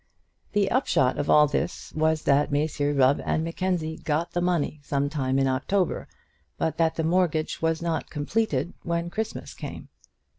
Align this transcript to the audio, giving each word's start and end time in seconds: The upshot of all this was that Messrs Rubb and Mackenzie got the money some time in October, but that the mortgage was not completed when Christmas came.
The 0.53 0.71
upshot 0.71 1.19
of 1.19 1.29
all 1.29 1.45
this 1.45 1.93
was 1.93 2.23
that 2.23 2.51
Messrs 2.51 2.97
Rubb 2.97 3.21
and 3.23 3.43
Mackenzie 3.43 3.97
got 3.97 4.31
the 4.31 4.41
money 4.41 4.79
some 4.83 5.09
time 5.11 5.37
in 5.37 5.47
October, 5.47 6.07
but 6.57 6.77
that 6.77 6.95
the 6.95 7.03
mortgage 7.03 7.61
was 7.61 7.83
not 7.83 8.09
completed 8.09 8.73
when 8.81 9.11
Christmas 9.11 9.53
came. 9.53 9.89